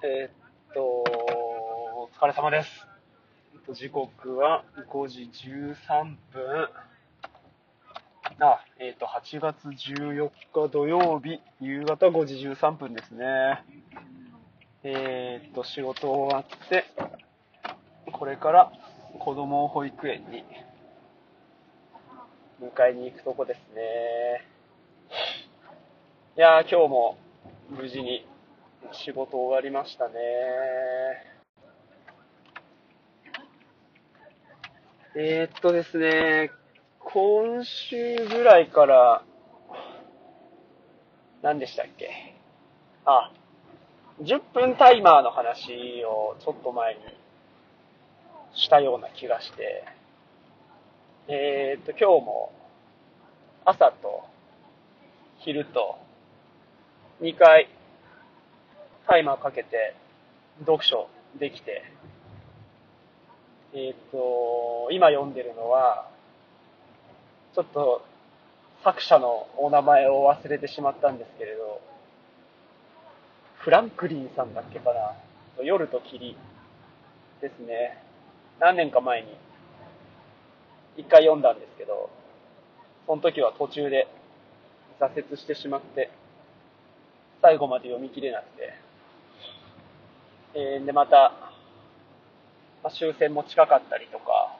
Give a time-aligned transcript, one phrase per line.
[0.00, 2.86] えーっと、お疲れ様です。
[3.72, 6.68] 時刻は5時13分。
[8.38, 13.64] あ、えーっと、8月14日土曜日、夕方5時13分ですね。
[14.84, 16.84] えーっと、仕事終わって、
[18.12, 18.70] これから
[19.18, 20.44] 子供を保育園に
[22.62, 24.44] 迎えに行くとこですね。
[26.36, 27.18] いやー、今日も
[27.68, 28.24] 無事に
[28.92, 30.14] 仕事終わりましたね。
[35.14, 36.50] えー、っとですね、
[37.00, 39.24] 今週ぐらいから、
[41.42, 42.34] 何でしたっけ？
[43.04, 43.32] あ、
[44.22, 47.00] 10分タイマーの話をちょっと前に
[48.54, 49.84] したような気がして、
[51.28, 52.52] えー、っと、今日も
[53.64, 54.24] 朝と
[55.38, 55.98] 昼と
[57.20, 57.68] 2回
[59.08, 59.94] タイマーかけて
[60.60, 61.08] 読書
[61.40, 61.82] できて、
[63.72, 66.10] えーと、今読んでるのは、
[67.54, 68.04] ちょっと
[68.84, 71.80] 作者のお名前を忘れてしまったんですけれど、
[73.56, 75.64] フランクリンさんだっけかな。
[75.64, 76.36] 夜と霧
[77.40, 78.02] ですね。
[78.60, 79.28] 何年か前に
[80.98, 82.10] 一回読んだんですけど、
[83.06, 84.06] その時は途中で
[85.00, 86.10] 挫折してしまって、
[87.40, 88.87] 最後まで読み切れなくて、
[90.60, 91.32] えーで、また、
[92.82, 94.58] まあ、終戦も近かったりとか、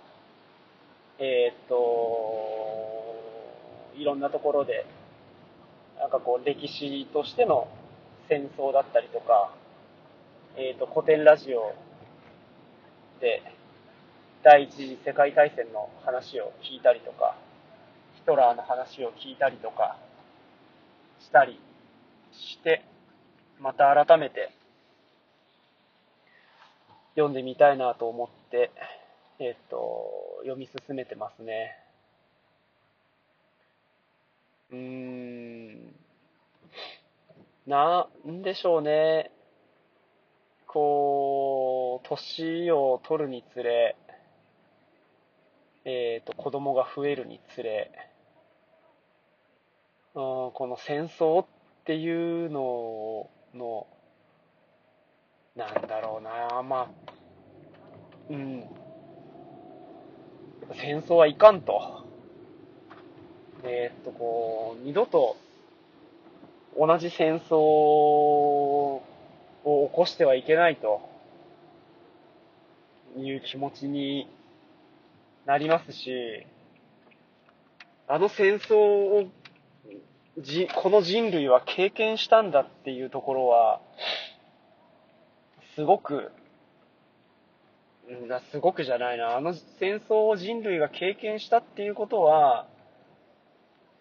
[1.19, 1.75] えーっと、
[3.97, 4.87] いろんなところで、
[5.99, 7.67] なんかこう、歴史としての
[8.29, 9.53] 戦争だったりとか、
[10.57, 11.75] えーっと、古典ラジオ
[13.21, 13.43] で、
[14.45, 17.35] 第一次世界大戦の話を聞いたりとか、
[18.15, 19.97] ヒトラーの話を聞いたりとか、
[21.19, 21.59] したり
[22.31, 22.85] して、
[23.59, 24.53] また改めて
[27.19, 28.71] 読んでみたいなと思って、
[29.41, 31.77] えっ、と、読み進めてますね。
[34.71, 35.95] うーん、
[37.67, 39.33] なんでしょうね。
[40.69, 43.97] こう、年を取るにつれ、
[45.87, 47.91] えっ、と、子供が増えるにつれ、
[50.15, 51.47] うんこの戦争っ
[51.85, 53.89] ていうのの、
[55.57, 57.08] なんだろうな、まあ、
[58.31, 58.65] うん。
[60.75, 62.05] 戦争はいかんと。
[63.65, 65.37] えーっと、こう、二度と
[66.77, 69.03] 同じ戦争を
[69.65, 71.01] 起こしてはいけないと
[73.17, 74.29] いう気持ちに
[75.45, 76.47] なりますし、
[78.07, 79.31] あの戦争を、
[80.83, 83.81] この人類は経験したんだっていうところは、
[85.75, 86.31] すごく、
[88.51, 89.37] すごくじゃないな。
[89.37, 92.67] あの戦争を人類が経験したっていうことは、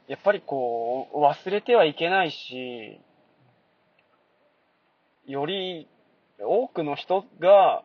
[0.07, 3.01] やっぱりこう、忘れてはいけないし、
[5.25, 5.89] より
[6.39, 7.83] 多くの人が、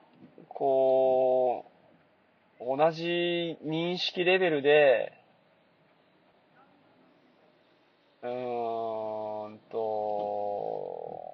[0.48, 1.64] こ
[2.60, 5.12] う、同じ認識レベルで、
[8.22, 11.32] うーんと、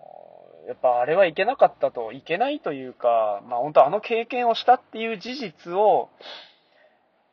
[0.67, 6.09] やっぱあれはいけなかったと、いけないというか、まあ本当あの経験をしたっていう事実を、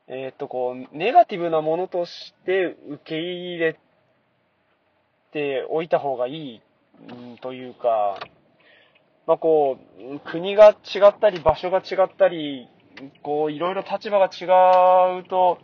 [0.08, 3.80] えーっとこう、ネガティブなものとして受け入れ
[5.32, 6.62] ておいた方がいい、
[7.42, 8.18] というか、
[9.28, 12.68] まあこう、国が違ったり場所が違ったり、
[13.24, 15.60] こういろいろ立場が違うと、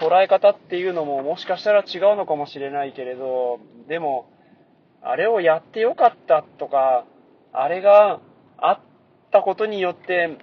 [0.00, 3.58] 捉え方っていうのももしかしたら違うのかもしれないけれど、
[3.88, 4.26] でも、
[5.04, 7.04] あれをやってよかったとか、
[7.52, 8.20] あれが
[8.56, 8.80] あっ
[9.30, 10.38] たことによって、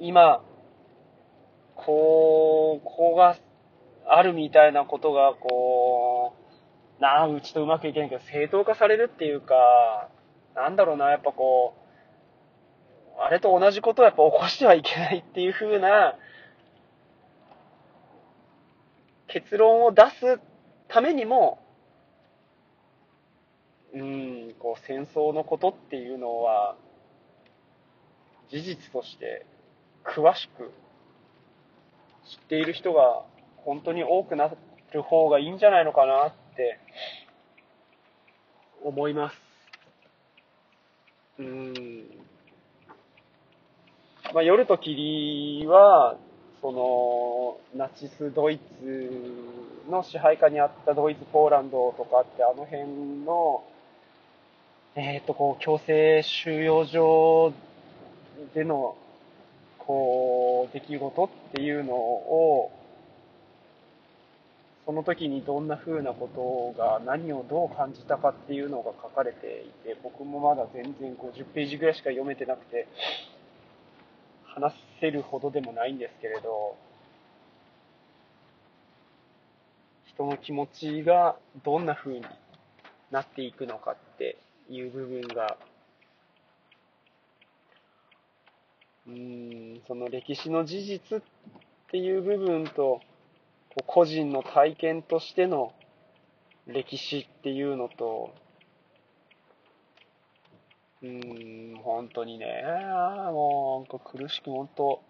[0.00, 0.42] 今、
[1.76, 3.36] こう、こうが
[4.06, 6.34] あるみたいなことが、こ
[6.98, 10.08] う、なあ、うちとうまくいけないけど、正当化されるっていうか、
[10.54, 11.74] なんだろうな、やっぱこ
[13.18, 16.16] う、あれと同じことをやっぱ起こしてはいけないっていう風な、
[19.28, 20.40] 結論を出す
[20.88, 21.60] ためにも、
[23.94, 26.76] うん、こう戦争のことっていうのは、
[28.50, 29.46] 事実として
[30.04, 30.70] 詳しく
[32.30, 33.24] 知っている人が
[33.58, 34.50] 本当に多くな
[34.92, 36.78] る方がいいんじゃないのかなって
[38.82, 39.36] 思います。
[41.38, 42.04] うん。
[44.34, 46.16] まあ、夜と霧は、
[46.60, 53.64] その、ナチスドイツの支配下にあったドイツ、ポーランドとかってあの辺の、
[54.94, 57.54] えっ、と、こう、強制収容所
[58.52, 58.94] での、
[59.78, 62.70] こう、出来事っていうのを、
[64.84, 72.86] その時にどんな風なことが何をどう感じたかっていうのが書かれていて、僕もまだ全然50ページぐらいしか読めてなくて、
[74.44, 76.76] 話せるほどでもないんですけれど、
[80.04, 82.26] 人の気持ちがどんな風に
[83.10, 84.36] なっていくのかって
[84.72, 85.56] いう部分が、
[89.06, 91.22] うーん、その歴史の事実っ
[91.90, 93.00] ていう部分と、
[93.86, 95.72] 個人の体験としての
[96.66, 98.34] 歴史っていうのと、
[101.02, 102.46] うーん、本当にね、
[103.32, 105.02] もう、苦しく、本当、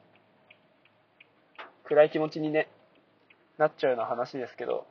[1.84, 2.68] 暗い気持ちにね、
[3.58, 4.86] なっちゃうような話ですけど、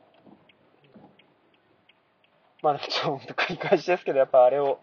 [2.62, 4.80] まあ、ちょっと繰り返しですけど、やっぱあれを、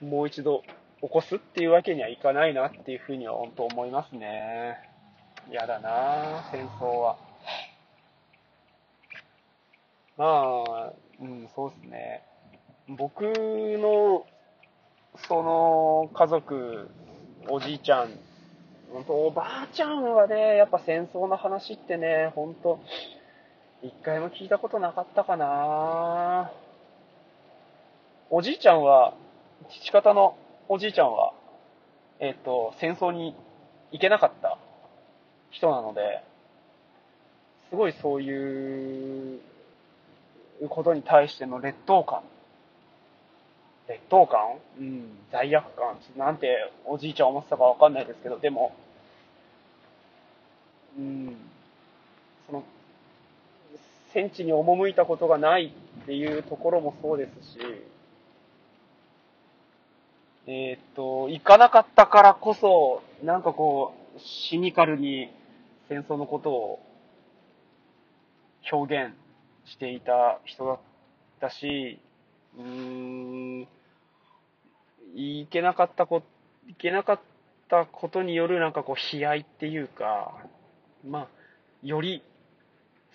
[0.00, 0.62] もう一度
[1.00, 4.76] 起こすっていうわけにはいかないなっていうふうには本当思いますね。
[5.50, 7.16] 嫌だな戦争は。
[10.16, 12.22] まあ、うん、そうですね。
[12.88, 14.24] 僕の、
[15.28, 16.90] その、家族、
[17.48, 18.10] おじいちゃん、
[18.92, 22.80] 本当おばあちゃんはね、やっぱ戦争の話ってね、本当
[23.86, 26.50] 一回も聞いたことなかったかな
[28.30, 29.14] おじいちゃんは、
[29.80, 30.36] 父方の
[30.68, 31.32] おじいちゃんは、
[32.18, 33.36] えっ、ー、と、戦争に
[33.92, 34.58] 行けなかった
[35.50, 36.24] 人なので、
[37.70, 39.40] すごいそういう
[40.68, 42.22] ことに対しての劣等感。
[43.88, 44.58] 劣等感？
[44.80, 45.96] うん、罪悪感。
[46.16, 48.74] なんておじいちゃん思ってたかわかんないですけど、でも、
[50.98, 51.36] うん、
[54.16, 57.58] 戦地に赴いたことがないっていうところもそうですし、
[60.46, 65.28] えー、っと、行かなかったからこそ、なんかこう、シニカルに
[65.90, 66.78] 戦争のことを
[68.72, 69.12] 表現
[69.66, 70.78] していた人だっ
[71.38, 71.98] たし、
[72.56, 73.68] うーん、
[75.14, 76.22] いけなかったこ、
[76.66, 77.20] いけなかっ
[77.68, 80.32] たことによるなんかこう悲哀っていうか、
[81.06, 81.28] まあ、
[81.82, 82.22] より、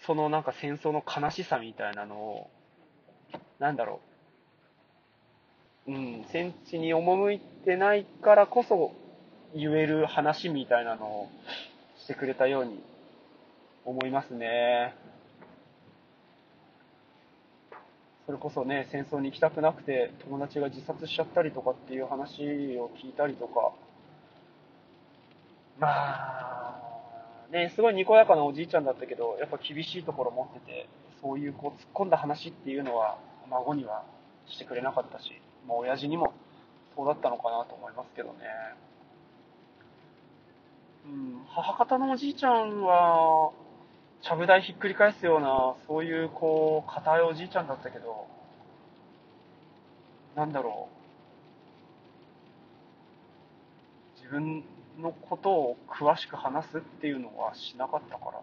[0.06, 2.50] そのなんか戦争の悲しさみたいなのを、
[3.60, 4.00] なんだろ
[5.88, 8.94] う、うん、戦地に赴いてないからこそ
[9.54, 11.30] 言える話みたいなのを
[11.98, 12.82] してくれたように
[13.86, 14.96] 思いますね。
[18.26, 23.74] それこそね、戦争に行きたくなくて友達が自殺しちゃったりとかっていう話を聞いたりとか、
[25.80, 26.91] まあ、
[27.52, 30.88] ね、すごいにこやかなおじいちゃんだったけど、やっぱ厳しいところ持ってて、
[31.22, 33.18] そういうこう突っ込んだ話っていうのは
[33.50, 34.06] 孫には
[34.48, 36.34] してくれなかったし、まあ親父にも
[36.96, 38.40] そうだったのかなと思いますけどね。
[41.06, 43.52] うん、母方のおじいちゃんは、
[44.22, 48.28] ちゃぶ台ひっくり返すような、そういうこう、硬いおじいちゃんだったけど、
[50.36, 50.88] なんだろ
[54.16, 54.22] う。
[54.22, 54.64] 自分
[55.02, 58.40] のことを詳しく話すっていうのはしなかったからな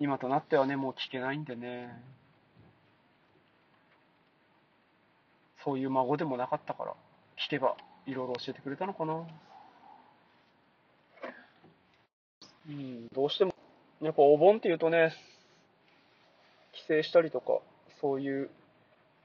[0.00, 2.02] 今となってはね、もう聞けないんでね。
[5.62, 6.94] そういう孫でもなかったから、
[7.36, 9.26] 聞けばいろいろ教えてくれたのかな。
[12.66, 13.54] うん、どうしても、
[14.00, 15.12] やっぱお盆っていうとね、
[16.72, 17.58] 帰省したりとか、
[18.00, 18.50] そういう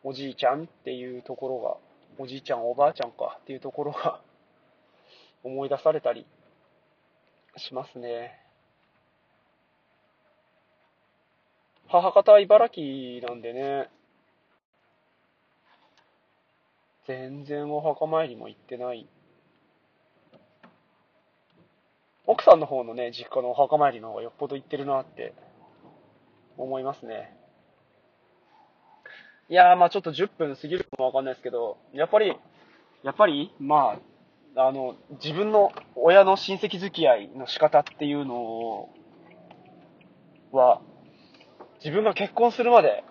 [0.04, 1.85] おじいちゃんっていうところが、
[2.18, 4.22] おじいちゃん、おばあちゃんかっていうところが
[5.44, 6.26] 思い出されたり
[7.58, 8.40] しますね。
[11.88, 13.90] 母方は茨城なんでね、
[17.06, 19.08] 全然お墓参りも行ってない
[22.28, 25.34] 奥さんの方のね、実家のお墓参りの方がよっぽど行ってるなって
[26.58, 27.38] 思いますね。
[29.48, 32.36] いやー、まあちょっと10分過ぎるかもわかんないですけど、やっぱり、
[33.04, 33.96] やっぱり、ま
[34.56, 38.90] あ、あの、自分の親の親戚付き合いの仕方っていうの
[40.52, 40.82] は、
[41.84, 43.04] 自分が結婚するまで、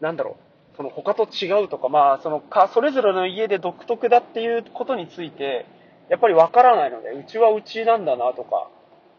[0.00, 0.36] なんだろ
[0.72, 5.64] う、その他と違うとか、まあ、そのか、それぞれの家で独特だっていうことについて、
[6.08, 8.68] やっぱりわからないので、うちはうちなんだなとか、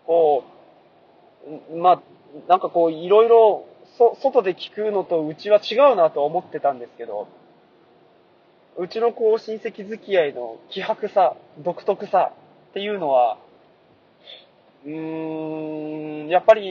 [0.06, 0.44] こ
[1.72, 2.02] う、まあ、
[2.50, 3.66] なんかこう、いろいろ、
[3.98, 7.28] そ、外で聞くのとうちは違うなと思ってたんですけど、
[8.78, 12.32] うちのこう、親戚付き合いの気迫さ、独特さ
[12.72, 13.38] っていうのは、
[14.86, 16.64] うーん、やっぱり、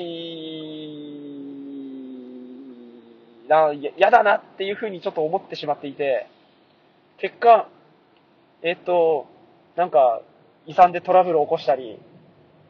[3.48, 6.26] な、嫌だなっていうふうにちょっと思ってしまっていて、
[7.18, 7.68] 結果、
[8.62, 9.26] えっ、と、
[9.76, 10.22] なんか、
[10.66, 11.98] 遺産でトラブルを起こしたり、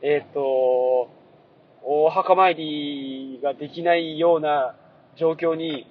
[0.03, 1.09] えっ、と、
[1.85, 4.77] お墓参りができないような
[5.17, 5.91] 状況に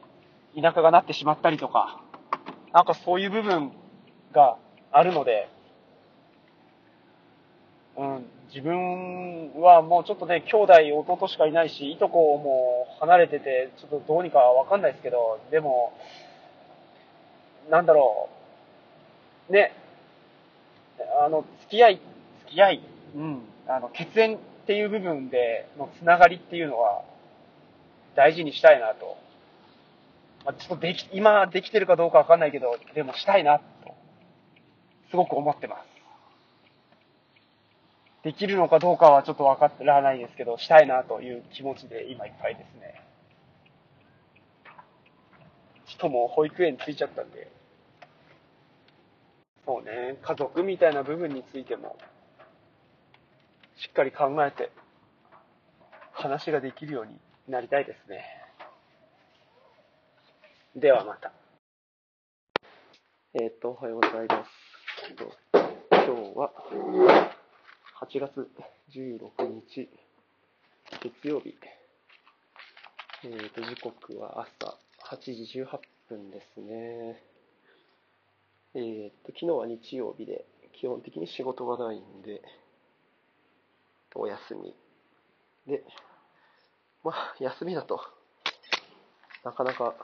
[0.55, 2.01] 田舎がなってしまったりとか、
[2.73, 3.71] なんかそういう部分
[4.31, 4.57] が
[4.91, 5.49] あるので、
[7.97, 10.73] うん、自分はもうちょっとね、兄弟、
[11.13, 15.93] 弟しかいないし、いとこも離れてて、ちょっとどうにかわかんないですけど、でも、
[17.69, 18.29] なんだろ
[19.49, 19.73] う、ね、
[21.21, 22.01] あの、付き合い、
[22.45, 22.81] 付き合い、
[23.15, 27.03] うん、あの、血縁っていう部分でのつながりっていうのは、
[28.15, 29.17] 大事にしたいなと。
[30.45, 33.63] まあ、ちょっとでき、今できてるかどうかわかんないけど、でもしたいなと、
[35.09, 35.91] すごく思ってます。
[38.23, 43.01] できるのかどうかはちょっとわからないですけど、したいなという気持ちで今いっぱいですね。
[45.85, 47.51] 人もう保育園ついちゃったんで、
[49.65, 51.97] そうね、家族みたいな部分についても、
[53.81, 54.71] しっかり考えて、
[56.11, 58.23] 話ができるようになりたいですね。
[60.75, 61.33] ではまた。
[63.33, 64.51] えっ、と、おはようございます。
[65.17, 66.51] 今日は、
[68.03, 68.47] 8月
[68.93, 69.89] 16日、
[71.01, 71.55] 月曜日。
[73.23, 74.77] えっ、と、時刻は朝
[75.15, 77.23] 8時18分ですね。
[78.75, 80.45] えっ、と、昨日は日曜日で、
[80.79, 82.43] 基本的に仕事がないんで、
[84.19, 84.75] お休み。
[85.67, 85.83] で、
[87.03, 87.99] まあ、休みだと、
[89.43, 89.95] なかなか、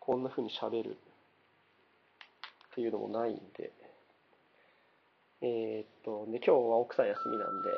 [0.00, 3.72] こんな風に喋るっていうのもないんで、
[5.42, 7.70] えー、っと、で、今日は奥さん休みなんで、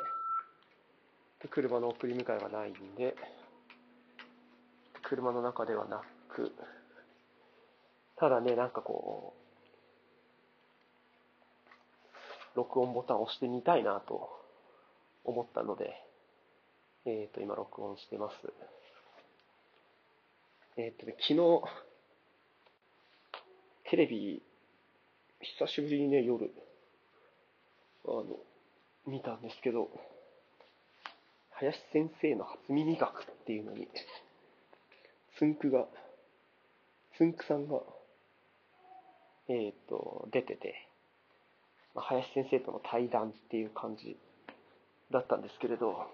[1.41, 3.15] で車の送り迎えがないんで、
[5.03, 6.51] 車の中ではなく、
[8.17, 9.39] ただね、なんかこう、
[12.57, 14.38] 録音ボタンを押してみたいなと
[15.23, 15.93] 思ったので、
[17.05, 18.35] えっ、ー、と、今録音してます。
[20.77, 21.61] えっ、ー、とね、昨日、
[23.89, 24.41] テレビ、
[25.41, 26.51] 久しぶりにね、夜、
[28.05, 28.25] あの、
[29.07, 29.89] 見たんですけど、
[31.51, 33.87] 林先生の初耳学っていうのに、
[35.37, 35.87] つんくが、
[37.17, 37.81] つんくさんが、
[39.47, 40.87] えっ、ー、と、出てて、
[41.95, 44.17] 林先生との対談っていう感じ
[45.11, 46.07] だったんですけれど、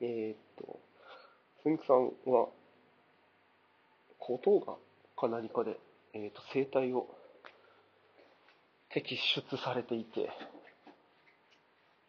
[0.00, 0.80] えっ、と、
[1.62, 2.48] つんくさんは、
[4.18, 4.76] 喉頭がん
[5.16, 5.78] か何かで、
[6.14, 7.08] えっ、と、声帯を
[8.90, 10.30] 摘出されていて、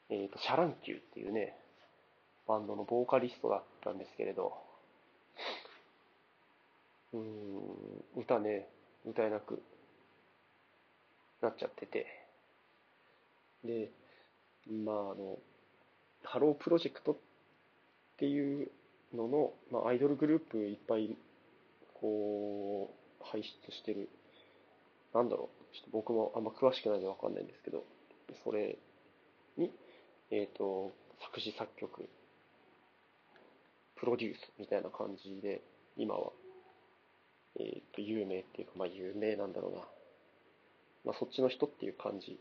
[0.09, 1.55] えっ、と、シャ乱Q っていうね、
[2.47, 4.53] バンドのボーカリストだったんですけれど、
[7.13, 8.67] うん、歌ね、
[9.05, 9.61] 歌えなく
[11.41, 12.05] なっちゃってて、
[13.63, 13.91] で、
[14.67, 15.37] まあ、あの、
[16.23, 17.17] ハロープロジェクトっ
[18.17, 18.71] ていう
[19.13, 21.15] のの、まあ、アイドルグループいっぱい、
[21.93, 24.09] こう、輩出してる、
[25.13, 27.83] なんだろう、ちょっと僕もあんま詳しくないのでわかんないんですけど、
[28.43, 28.77] それ
[29.57, 29.71] に、
[30.31, 32.09] えっ、ー、と、作詞作曲、
[33.95, 35.61] プロデュースみたいな感じで、
[35.97, 36.31] 今は、
[37.59, 39.79] えっ、ー、と、有名っていうか、まあ有名なんだろうな。
[41.05, 42.39] まあそっちの人っていう感じ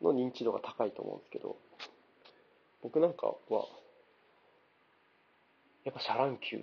[0.00, 1.56] の認知度が高いと思うんですけど、
[2.82, 3.66] 僕なんかは、
[5.84, 6.62] やっぱシャ乱Q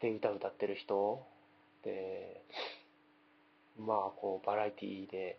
[0.00, 1.26] で歌歌ってる人
[1.82, 2.42] で、
[3.78, 5.38] まあこうバラエティーで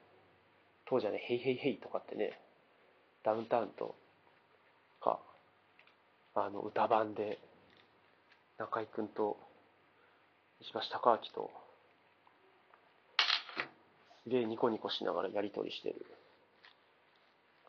[0.87, 2.39] 当時はね、ヘイヘイヘイとかってね、
[3.23, 3.95] ダウンタウンと
[5.01, 5.19] か、
[6.35, 7.39] あの、歌版で、
[8.59, 9.37] 中居君と、
[10.61, 11.51] 石橋貴明と、
[14.23, 16.05] すげえニコニコしながらやりとりしてる、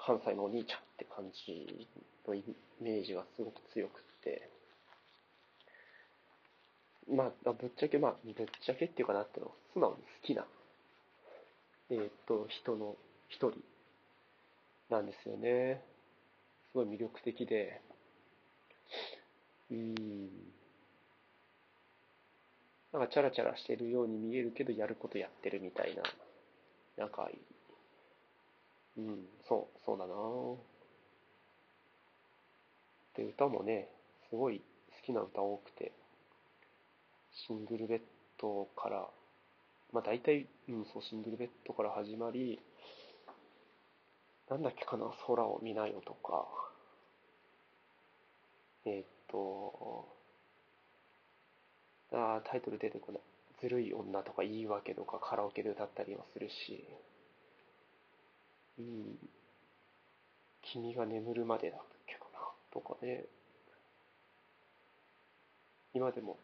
[0.06, 1.88] 関西のお兄ちゃんって感じ
[2.28, 2.44] のイ
[2.80, 4.48] メージがすごく強くって、
[7.10, 8.34] まあ、ぶっちゃけ、まあ、ぶっ
[8.64, 10.44] ちゃけっていうかなっての、素直に好きな、
[11.90, 12.94] えっ、と、人の
[13.28, 13.58] 一人
[14.90, 15.82] なんですよね。
[16.70, 17.80] すごい魅力的で、
[19.72, 20.28] うん。
[22.92, 26.02] なんかチャラチャラしてるように見えるけど、やることやってるみたいな、
[26.96, 27.28] なんか、
[28.98, 30.14] うん、そう、そうだな。
[33.16, 33.88] で、歌もね、
[34.30, 35.92] すごい好きな歌多くて、
[37.32, 38.00] シングルベッ
[38.40, 39.08] ドから、
[39.92, 42.60] まあ大体、うん、そう、シングルベッドから始まり、
[44.48, 46.46] なんだっけかな、空を見なよとか、
[48.86, 50.08] えー、っと、
[52.12, 53.20] あタイトル出てこない。
[53.60, 56.86] ずるい女とか言い訳とかカラオケで歌ったりもするし、
[58.78, 59.18] うん、
[60.62, 62.40] 君が眠るまでだっけかな、
[62.72, 63.24] とかね、
[65.94, 66.36] 今でも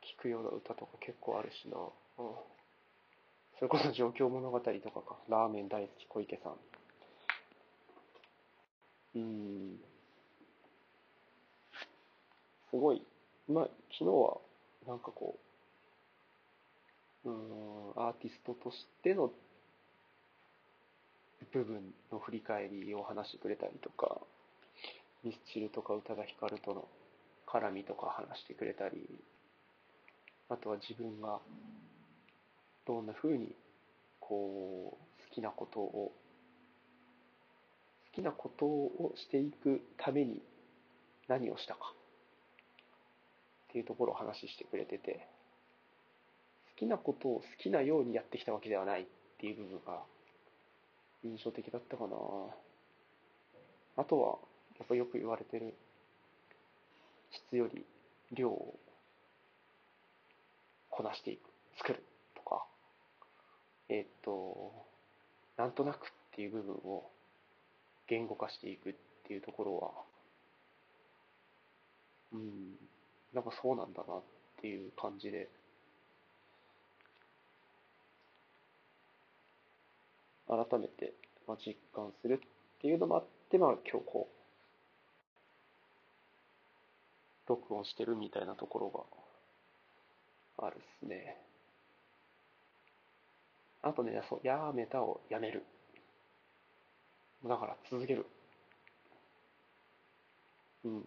[0.00, 2.34] 聴くような歌とか結構あるしな、うん、
[3.58, 6.56] それこそ状況物語とかか、ラーメン大好き小池さん。
[9.16, 9.80] うん、
[12.70, 13.02] すごい、
[13.48, 14.38] まあ、昨日は
[14.86, 15.38] なんかこ
[17.24, 19.30] う、うん、アーティストとしての
[21.52, 24.20] 部分の振り返りを話してくれたりとか、
[25.24, 26.88] ミスチルとか宇多田ヒカルとの
[27.46, 29.08] 絡みとか話してくれたり、
[30.48, 31.40] あとは自分が
[32.86, 33.54] どんな風に
[34.20, 36.12] こう好きなことを
[38.12, 40.42] 好きなことをしていくために
[41.28, 41.92] 何をしたか
[43.68, 45.26] っていうところを話してくれてて、
[46.70, 49.06] 好きなことを好きなようにやってきたわけではないっ
[49.38, 50.02] ていう部分が
[51.24, 52.16] 印象的だったかな。
[53.96, 54.38] あとは、
[54.78, 55.74] やっぱよく言われてる、
[57.30, 57.84] 質より
[58.32, 58.78] 量を
[60.90, 62.64] こなしていく、作るとか、
[63.88, 64.72] えー、っと、
[65.56, 67.10] なんとなくっていう部分を
[68.06, 68.94] 言語化していくっ
[69.26, 69.90] ていうところは、
[72.32, 72.76] うん、
[73.34, 74.22] なんかそうなんだなっ
[74.60, 75.48] ていう感じで、
[80.48, 81.12] 改めて、
[81.46, 84.38] まあ、実感するっていうのもあって、まあ今日こう、
[87.48, 88.88] 録音してるみたいなところ
[90.58, 91.36] があるっすね。
[93.82, 95.64] あとね、そう、やめたをやめる。
[97.46, 98.26] だから続ける。
[100.84, 101.04] うん。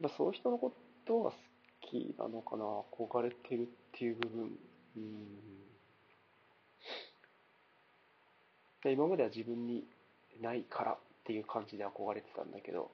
[0.00, 0.72] だそういう人のこ
[1.06, 1.36] とが好
[1.92, 4.58] きなのかな、憧れてるっていう部分。
[4.96, 5.38] うん。
[8.84, 9.84] 今までは自分に
[10.40, 12.90] ないからっていう感じで憧れてたんだけど、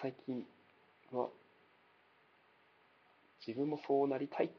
[0.00, 0.44] 最近
[1.10, 1.28] は
[3.44, 4.50] 自分もそうなりたいっ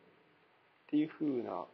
[0.88, 1.66] ていう風な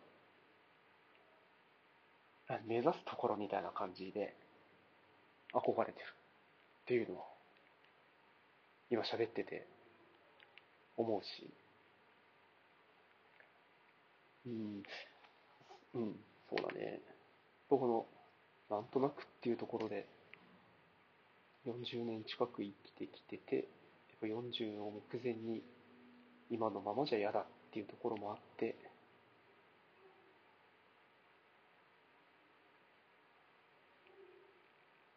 [2.66, 4.36] 目指すところみたいな感じで
[5.54, 7.33] 憧れてるっていうのを
[8.94, 9.66] 今喋ってて
[10.98, 11.50] 思うし、
[14.46, 14.84] うん、
[15.96, 16.16] うん、
[16.48, 17.02] そうだね。
[17.70, 18.06] 僕の、
[18.70, 20.06] なんとなくっていうところで、
[21.66, 23.66] 40年近く生きてきてて、やっ
[24.22, 25.64] ぱ40を目前に、
[26.52, 28.76] 今のままじゃ嫌だっていうところもあって、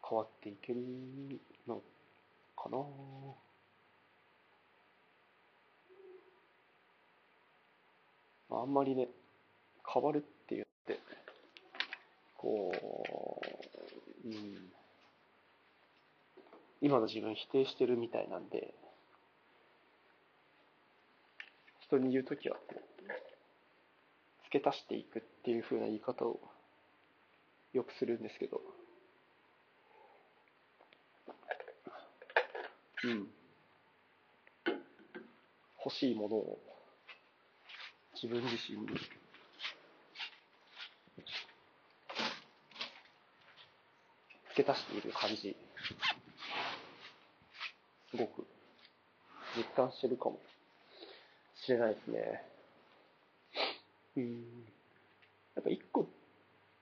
[0.09, 0.81] 変わっていける
[1.67, 1.79] の
[2.55, 3.46] かな。
[8.61, 9.07] あんまりね、
[9.93, 10.99] 変わるって言って、
[12.37, 12.71] こ
[14.23, 14.71] う、うん、
[16.81, 18.73] 今の自分否定してるみたいなんで、
[21.81, 22.57] 人に言うときは、
[24.45, 26.39] 付け足していくっていう風な言い方を
[27.73, 28.61] よくするんですけど、
[33.03, 33.27] うん。
[35.85, 36.66] 欲しいものを
[38.21, 38.87] 自分自身に
[44.49, 45.55] 付け足している感じ、
[48.09, 48.47] すごく
[49.55, 50.39] 実感してるかも
[51.55, 52.43] しれないですね。
[54.15, 54.65] うん。
[55.55, 56.07] やっぱ一個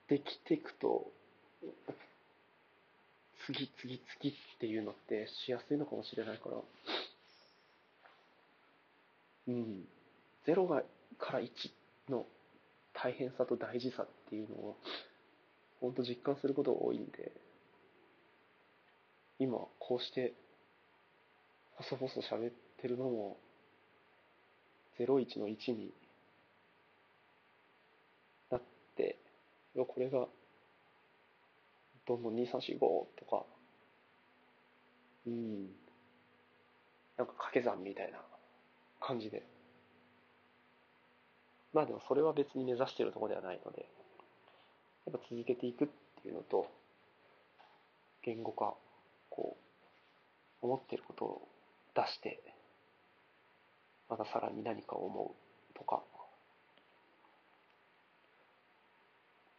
[0.08, 1.12] できていくと、
[3.46, 6.58] 次、次、次っていうのってしやすいのかもしれないから、
[9.50, 9.86] うん。
[10.46, 10.82] ゼロが
[11.18, 11.50] から1
[12.10, 12.26] の
[12.94, 14.78] 大変さと大事さっていうのを、
[15.82, 17.32] 本当実感することが多いんで、
[19.40, 20.34] 今、こうして、
[21.76, 23.38] 細々喋ってるのも、
[24.98, 25.92] 01の1に
[28.50, 28.62] なっ
[28.96, 29.18] て、
[29.76, 30.28] これが、
[32.08, 33.44] どんどん2345とか、
[35.28, 35.66] うん、
[37.18, 38.20] なんか掛け算みたいな
[39.02, 39.44] 感じで
[41.76, 43.86] まあでもそれは別に目指しているところではないので、
[45.06, 45.88] やっぱ続けていくっ
[46.24, 46.68] ていうのと、
[48.24, 48.74] 言語化、
[49.30, 49.58] こ
[50.62, 51.48] う、思っていることを
[51.94, 52.42] 出して、
[54.10, 56.02] またさらに何かを思うとか、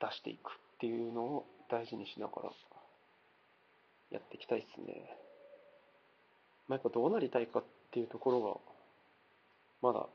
[0.00, 2.50] 出していくっていうのを大事にしながら
[4.10, 5.04] やっていきたいっすね。
[6.66, 8.40] まあ、やっぱどうなりたいかっていうところ
[9.82, 10.06] が、まだ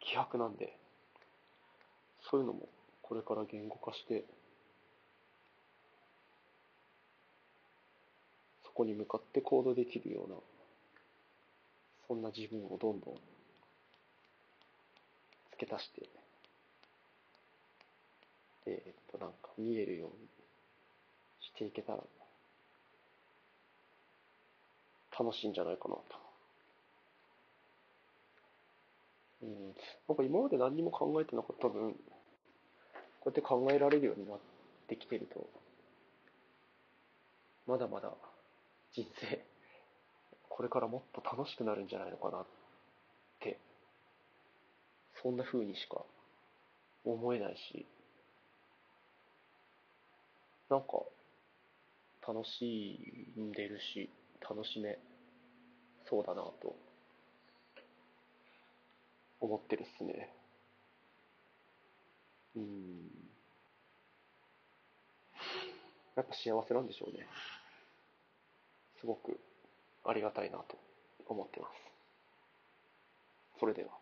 [0.00, 0.81] 希薄なんで、
[2.32, 2.66] そういうのも
[3.02, 4.24] これから言語化して、
[8.64, 10.36] そこに向かって行動できるような、
[12.08, 13.14] そんな自分をどんどん
[15.50, 16.08] 付け足して、
[18.64, 20.14] えーっと、なんか見えるように
[21.42, 21.98] していけたら、
[25.20, 26.02] 楽しいんじゃないかなと。
[29.42, 29.74] うん。
[30.08, 31.94] なんか今まで何にも考えてなかった分、
[33.22, 34.38] こうやって考えられるようになっ
[34.88, 35.48] てきてると、
[37.68, 38.12] まだまだ
[38.92, 39.44] 人生、
[40.48, 42.46] これからもっと楽しくなるんじゃないのかなっ
[43.38, 43.60] て、
[45.22, 46.02] そんな風にしか
[47.04, 47.86] 思えないし、
[50.68, 51.02] なんか
[52.26, 52.98] 楽し
[53.38, 54.98] んでるし、楽しめ
[56.10, 56.74] そうだなと
[59.40, 60.41] 思ってるっすね。
[62.56, 63.10] うん。
[66.14, 67.26] やっぱ幸せなんでしょうね。
[69.00, 69.40] すごく
[70.04, 70.76] ありがたいなと
[71.26, 71.72] 思ってます。
[73.58, 74.01] それでは。